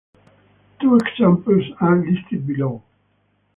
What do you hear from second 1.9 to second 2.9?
listed below.